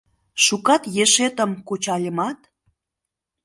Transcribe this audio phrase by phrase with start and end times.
[0.43, 2.39] Шукат ешетым кучальымат